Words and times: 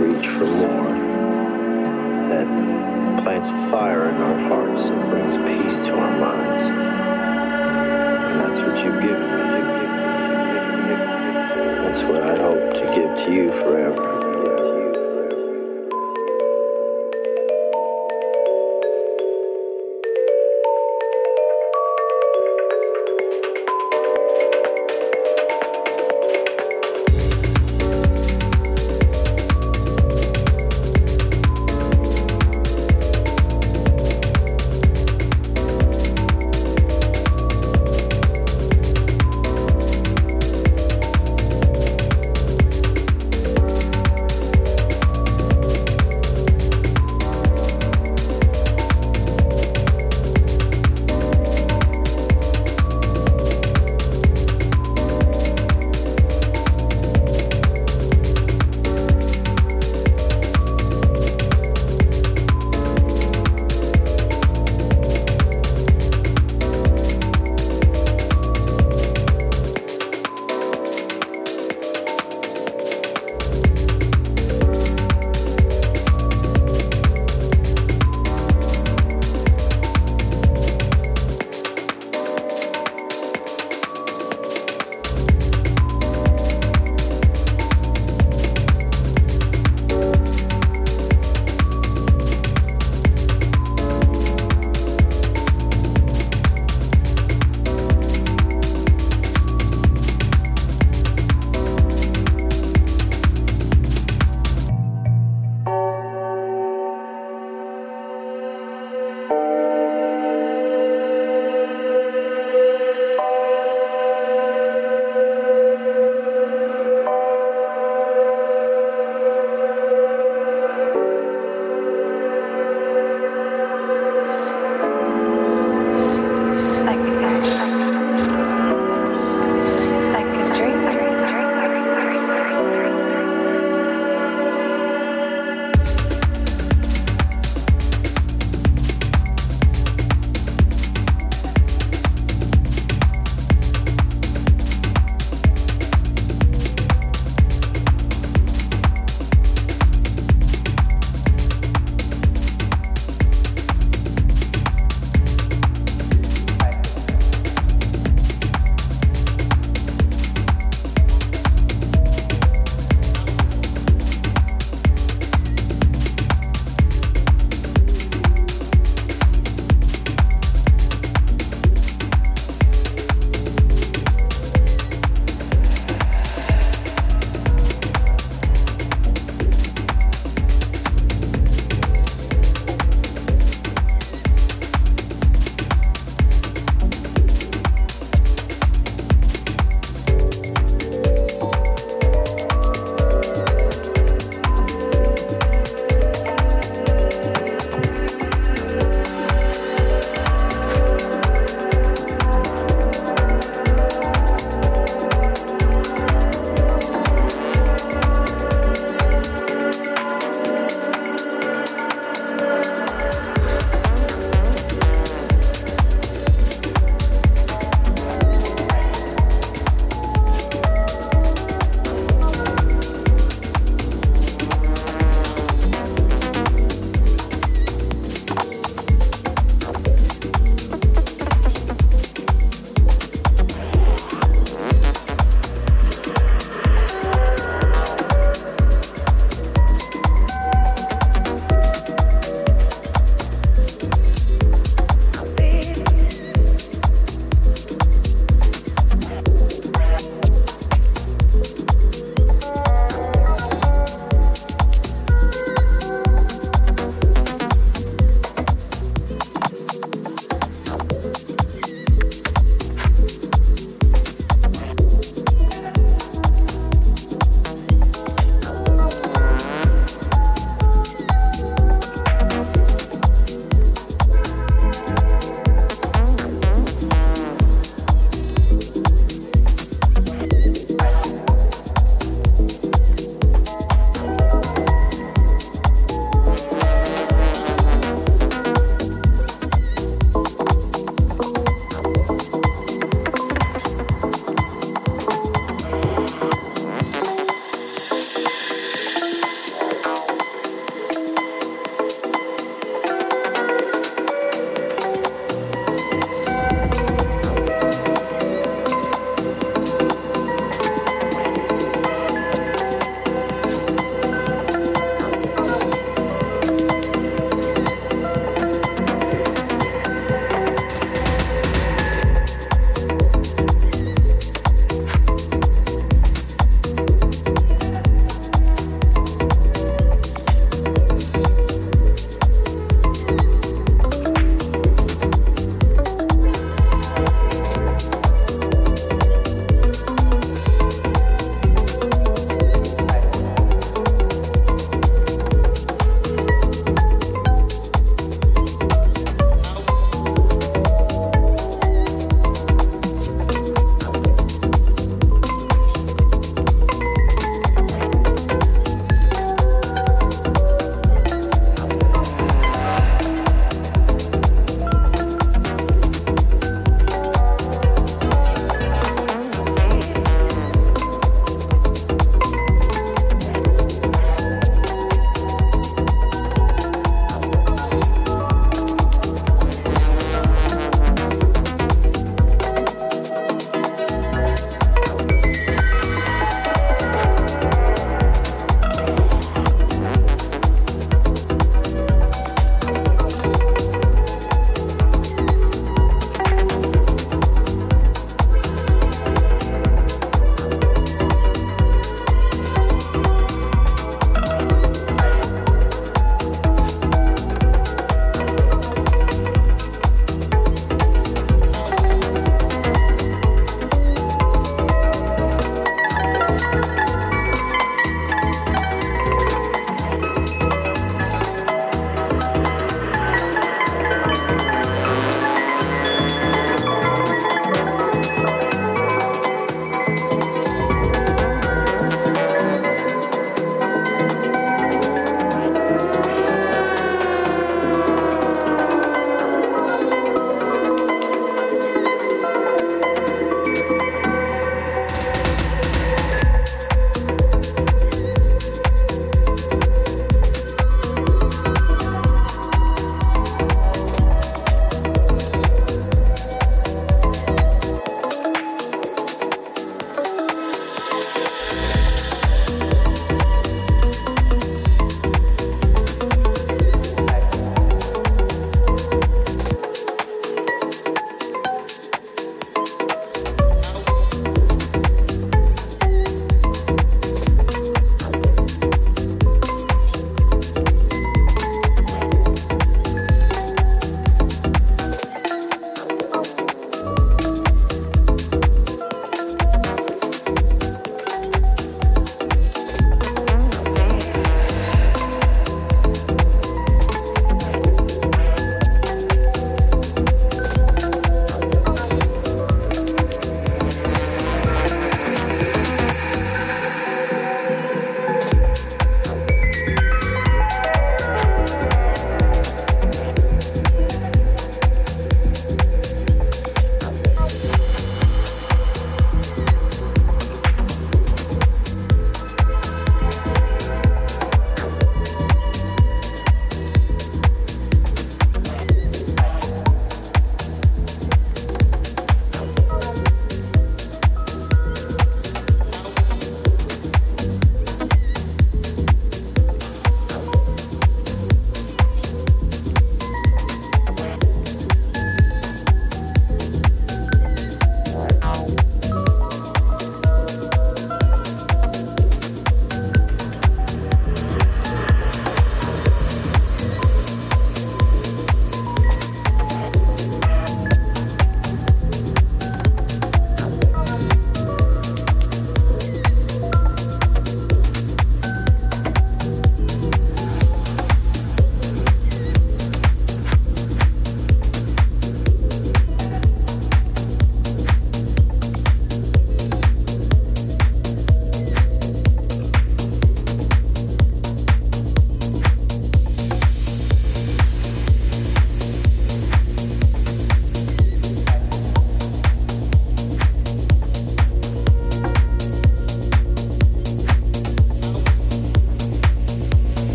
reach 0.00 0.26
for 0.26 0.46
more, 0.46 0.94
that 2.30 2.46
plants 3.22 3.50
a 3.50 3.70
fire 3.70 4.08
in 4.08 4.16
our 4.16 4.38
hearts 4.48 4.88
and 4.88 5.10
brings 5.10 5.36
peace 5.36 5.80
to 5.82 5.94
our 5.94 6.18
minds. 6.18 6.66
And 8.30 8.40
that's 8.40 8.60
what 8.60 8.82
you've 8.82 9.02
given 9.02 9.20
me. 9.20 9.40
That's 11.84 12.02
what 12.02 12.22
I 12.22 12.36
hope 12.38 12.72
to 12.74 12.84
give 12.94 13.14
to 13.26 13.32
you 13.32 13.52
forever. 13.52 13.79